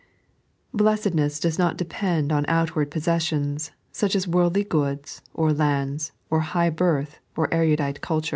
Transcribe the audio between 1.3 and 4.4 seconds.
does not depend on outward possesdona, such as